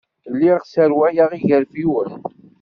[0.33, 2.11] Lliɣ sserwaleɣ igerfiwen.